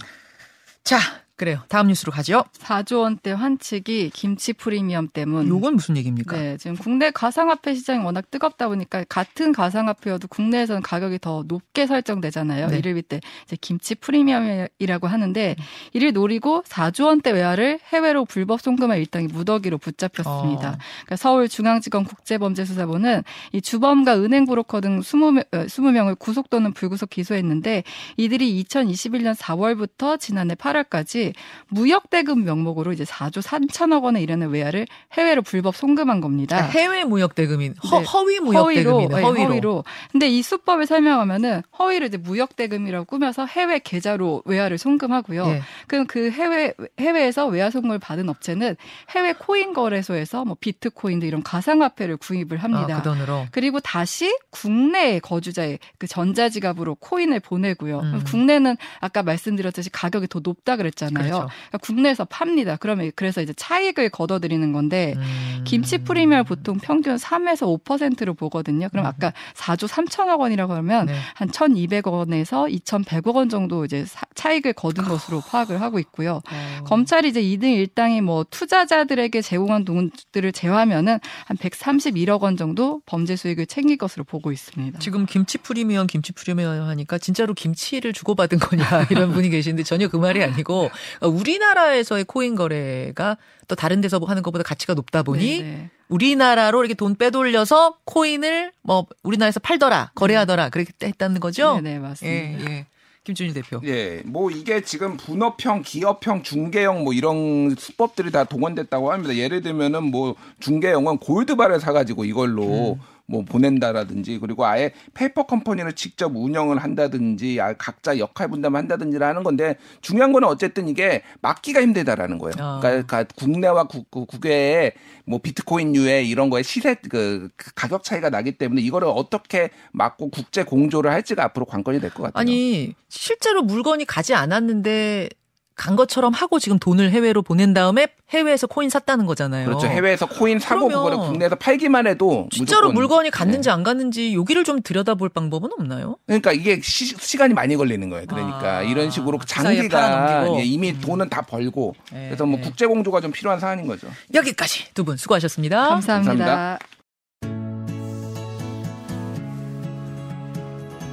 자, 0.87 1.26
그래요. 1.37 1.61
다음 1.69 1.89
뉴스로 1.89 2.13
가죠. 2.13 2.45
4조 2.55 3.03
원대 3.03 3.31
환치기 3.31 4.11
김치 4.15 4.55
프리미엄 4.55 5.07
때문. 5.07 5.49
요건 5.49 5.75
무슨 5.75 5.99
얘기입니까? 5.99 6.35
네, 6.35 6.57
지금 6.57 6.77
국내 6.77 7.11
가상화폐 7.11 7.75
시장이 7.75 8.03
워낙 8.03 8.31
뜨겁다 8.31 8.69
보니까 8.69 9.05
같은 9.05 9.53
가상화폐여도 9.53 10.29
국내에서는 10.29 10.81
가격이 10.81 11.19
더 11.19 11.45
높게 11.47 11.87
설정되잖아요. 11.87 12.69
네. 12.69 12.79
이를 12.79 12.95
빗대 12.95 13.21
이제 13.45 13.57
김치 13.61 13.95
프리미엄이라고 13.95 15.07
하는데 15.07 15.57
이를 15.93 16.15
노리고 16.15 16.63
4조 16.63 17.07
원대 17.07 17.33
외화를 17.33 17.81
해외로 17.93 18.25
불법 18.25 18.63
송금한 18.63 18.97
일당이 18.97 19.27
무더기로 19.27 19.77
붙잡혔습니다. 19.77 20.71
어. 20.71 20.79
그러니까 21.05 21.17
서울중앙지검 21.17 22.05
국제범죄수사본은 22.05 23.25
이 23.53 23.61
주범과 23.61 24.17
은행 24.17 24.47
브로커 24.47 24.81
등 24.81 25.01
20명, 25.01 25.41
어, 25.53 25.67
20명을 25.67 26.19
구속 26.19 26.49
또는 26.49 26.73
불구속 26.73 27.11
기소했는데 27.11 27.83
이들이 28.17 28.65
2021년 28.65 29.35
4월부터 29.35 30.19
지난해 30.19 30.55
8월까지 30.55 31.26
무역 31.69 32.11
대금 32.11 32.45
명목으로 32.45 32.93
이제 32.93 33.05
4조 33.05 33.43
3천억 33.43 34.05
원에 34.05 34.23
이르는 34.23 34.51
외화를 34.51 34.87
해외로 35.13 35.43
불법 35.43 35.77
송금한 35.77 36.21
겁니다. 36.21 36.59
아, 36.59 36.63
해외 36.63 37.05
무역 37.05 37.35
대금인 37.35 37.75
허, 37.91 38.01
네. 38.01 38.05
허위 38.05 38.41
무역 38.41 38.69
대금이네. 38.69 39.15
네, 39.15 39.23
허위로. 39.23 39.49
허위로. 39.49 39.85
근데 40.13 40.29
이 40.29 40.43
수법을 40.43 40.87
설명하면은 40.87 41.63
허위를 41.79 42.09
이제 42.09 42.17
무역 42.17 42.57
대금이라고 42.57 43.05
꾸며서 43.07 43.47
해외 43.47 43.79
계좌로 43.79 44.43
외화를 44.45 44.79
송금하고요. 44.79 45.47
예. 45.47 45.63
그럼 45.87 46.07
그 46.07 46.31
해외 46.31 46.73
해외에서 46.99 47.47
외화 47.47 47.71
송금을 47.71 47.99
받은 47.99 48.29
업체는 48.29 48.77
해외 49.11 49.33
코인 49.33 49.73
거래소에서 49.73 50.45
뭐 50.45 50.57
비트코인 50.61 51.21
등 51.21 51.29
이런 51.29 51.43
가상화폐를 51.43 52.17
구입을 52.17 52.59
합니다. 52.59 52.97
아, 52.97 53.03
그 53.03 53.09
돈으로. 53.09 53.47
그리고 53.51 53.81
다시 53.81 54.37
국내 54.51 55.19
거주자의 55.19 55.79
그 55.99 56.07
전자지갑으로 56.07 56.97
코인을 56.97 57.41
보내고요. 57.41 58.01
음. 58.01 58.23
국내는 58.27 58.77
아까 59.01 59.23
말씀드렸듯이 59.23 59.91
가격이 59.91 60.29
더 60.29 60.41
높다 60.43 60.77
그랬잖아요. 60.77 61.16
있잖아요. 61.17 61.33
그렇죠. 61.41 61.49
그러니까 61.69 61.79
국내에서 61.79 62.25
팝니다. 62.27 62.77
그러면 62.77 63.11
그래서 63.17 63.43
이제 63.43 63.53
차익을 63.55 64.11
걷어들이는 64.11 64.73
건데 64.73 65.15
음. 65.17 65.65
김치 65.65 65.99
프리미엄 65.99 66.45
보통 66.45 66.79
평균 66.79 67.17
3에서 67.17 67.83
5%로 67.85 68.35
보거든요. 68.35 68.89
그럼 68.91 69.07
아까 69.07 69.33
4조 69.55 69.89
3천억 69.89 70.39
원이라고 70.41 70.73
하면 70.75 71.07
네. 71.07 71.15
한 71.35 71.49
1,200원에서 71.49 72.71
2,100억 72.83 73.35
원 73.35 73.49
정도 73.49 73.85
이제 73.85 74.05
사- 74.05 74.27
차익을 74.35 74.73
거둔 74.75 75.05
것으로 75.07 75.41
파악을 75.41 75.81
하고 75.81 75.99
있고요. 75.99 76.41
어. 76.51 76.85
검찰이 76.85 77.29
이제 77.29 77.43
2등 77.43 77.87
1당이 77.89 78.21
뭐 78.21 78.45
투자자들에게 78.51 79.41
제공한 79.43 79.85
돈들을 79.85 80.53
제외하면은 80.53 81.19
한 81.47 81.57
131억 81.57 82.41
원 82.43 82.57
정도 82.57 83.01
범죄 83.07 83.37
수익을 83.37 83.67
챙길 83.67 83.97
것으로 83.97 84.25
보고 84.25 84.53
있습니다. 84.53 84.99
지금 84.99 85.27
김치 85.27 85.59
프리미엄, 85.59 86.07
김치 86.07 86.33
프리미엄 86.33 86.87
하니까 86.89 87.19
진짜로 87.19 87.55
김치를 87.55 88.13
주고받은 88.13 88.59
거냐 88.59 89.07
이런 89.11 89.33
분이 89.33 89.51
계시는데 89.51 89.83
전혀 89.83 90.09
그 90.09 90.17
말이 90.17 90.43
아니고 90.43 90.85
어, 90.85 90.91
우리나라에서의 91.21 92.25
코인 92.25 92.55
거래가 92.55 93.37
또 93.69 93.75
다른 93.75 94.01
데서 94.01 94.19
하는 94.19 94.43
것보다 94.43 94.63
가치가 94.63 94.95
높다 94.95 95.23
보니 95.23 95.63
네, 95.63 95.91
우리나라로 96.09 96.81
이렇게 96.81 96.95
돈 96.95 97.17
빼돌려서 97.17 97.99
코인을 98.05 98.73
뭐 98.83 99.07
우리나라에서 99.23 99.61
팔더라, 99.61 100.13
거래하더라 100.15 100.69
그렇게 100.71 100.93
했다는 101.03 101.41
거죠? 101.41 101.81
네, 101.81 101.95
네, 101.95 101.99
맞습니다. 101.99 102.61
예, 102.61 102.73
예. 102.73 102.87
김준일 103.25 103.55
대표. 103.55 103.81
예, 103.85 104.23
뭐 104.25 104.53
이게 104.53 104.83
지금 104.83 105.17
분업형, 105.17 105.83
기업형, 105.83 106.45
중개형 106.45 107.03
뭐 107.03 107.13
이런 107.13 107.75
수법들이 107.77 108.31
다 108.31 108.45
동원됐다고 108.45 109.11
합니다. 109.13 109.35
예를 109.35 109.63
들면은 109.63 110.05
뭐 110.05 110.37
중개형은 110.61 111.19
골드바를 111.19 111.81
사가지고 111.81 112.25
이걸로 112.25 112.99
뭐 113.29 113.45
보낸다라든지 113.45 114.39
그리고 114.39 114.65
아예 114.67 114.93
페이퍼 115.15 115.45
컴퍼니를 115.45 115.95
직접 115.95 116.33
운영을 116.35 116.79
한다든지 116.79 117.61
아, 117.61 117.73
각자 117.75 118.19
역할 118.19 118.49
분담을 118.49 118.79
한다든지 118.79 119.17
하는 119.19 119.43
건데 119.43 119.77
중요한 120.01 120.33
거는 120.33 120.47
어쨌든 120.49 120.89
이게 120.89 121.23
막기가 121.43 121.83
힘들다라는 121.83 122.39
거예요. 122.39 122.55
아. 122.59 122.79
그러니까, 122.81 123.25
국내와 123.37 123.85
국, 123.85 124.11
그 124.11 124.25
국외의 124.27 124.93
뭐 125.25 125.41
비트코인류의 125.41 126.29
이런 126.29 126.51
거에 126.51 126.63
시세 126.63 126.95
그, 126.95 127.49
그 127.57 127.75
가격 127.75 128.05
차이가 128.05 128.31
나기 128.31 128.53
때문에 128.53 128.81
이거를 128.83 129.09
어떻게 129.09 129.71
막고 129.93 130.31
국제 130.31 130.63
공조를 130.63 131.11
할지가 131.11 131.45
앞으로 131.45 131.67
관건이 131.67 132.01
될 132.01 132.11
것 132.11 132.23
같아요. 132.23 132.41
아니 132.41 132.95
실제로 133.09 133.63
물건이 133.63 134.05
가지 134.05 134.35
않았는데 134.35 135.29
간 135.77 135.95
것처럼 135.95 136.33
하고 136.33 136.59
지금 136.59 136.79
돈을 136.79 137.11
해외로 137.11 137.43
보낸 137.43 137.75
다음에 137.75 138.09
해외에서 138.31 138.67
코인 138.67 138.89
샀다는 138.89 139.27
거잖아요. 139.27 139.67
그렇죠. 139.67 139.87
해외에서 139.87 140.27
코인 140.27 140.59
사고 140.59 140.89
그거를 140.89 141.19
국내에서 141.19 141.55
팔기만 141.57 142.07
해도 142.07 142.49
진짜로 142.51 142.89
무조건- 142.89 142.95
물건이 142.95 143.31
갔는지 143.31 143.69
네. 143.69 143.73
안 143.75 143.83
갔는지 143.83 144.35
여기를 144.35 144.65
좀 144.65 144.81
들여다볼 144.83 145.29
방법은 145.29 145.69
없나요? 145.79 146.17
그러니까 146.27 146.53
이게 146.53 146.81
시, 146.83 147.37
간이 147.37 147.53
많이 147.53 147.77
걸리는 147.77 148.09
거예요. 148.09 148.27
그러니까 148.27 148.79
아, 148.79 148.83
이런 148.83 149.11
식으로 149.11 149.37
그 149.37 149.45
장기가. 149.47 150.59
예, 150.59 150.65
이미 150.65 150.99
돈은 150.99 151.29
다 151.29 151.43
벌고 151.43 151.95
네, 152.11 152.27
그래서 152.29 152.47
뭐 152.47 152.59
네. 152.59 152.65
국제 152.65 152.87
공조가 152.87 153.21
좀 153.21 153.31
필요한 153.33 153.61
사안인 153.61 153.87
거죠. 153.87 154.09
여기까지 154.33 154.93
두 154.95 155.05
분 155.05 155.17
수고하셨습니다. 155.19 155.89
감사합니다. 155.89 156.79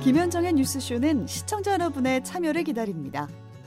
김현정의 0.03 0.53
뉴스쇼는 0.53 1.27
시청자 1.27 1.73
여러분의 1.73 2.23
참여를 2.23 2.63
기다립니다. 2.63 3.27